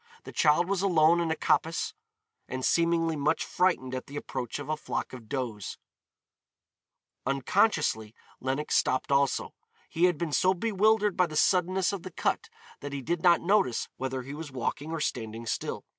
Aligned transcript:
The 0.23 0.31
child 0.31 0.67
was 0.67 0.81
alone 0.81 1.19
in 1.19 1.29
a 1.29 1.35
coppice 1.35 1.93
and 2.47 2.65
seemingly 2.65 3.15
much 3.15 3.45
frightened 3.45 3.93
at 3.93 4.07
the 4.07 4.15
approach 4.17 4.57
of 4.57 4.67
a 4.67 4.75
flock 4.75 5.13
of 5.13 5.29
does. 5.29 5.77
Unconsciously 7.27 8.15
Lenox 8.39 8.75
stopped 8.75 9.11
also. 9.11 9.53
He 9.89 10.05
had 10.05 10.17
been 10.17 10.31
so 10.33 10.55
bewildered 10.55 11.15
by 11.15 11.27
the 11.27 11.35
suddenness 11.35 11.93
of 11.93 12.01
the 12.01 12.09
cut 12.09 12.49
that 12.79 12.93
he 12.93 13.03
did 13.03 13.21
not 13.21 13.41
notice 13.41 13.89
whether 13.97 14.23
he 14.23 14.33
was 14.33 14.51
walking 14.51 14.89
or 14.91 15.01
standing 15.01 15.45
still. 15.45 15.85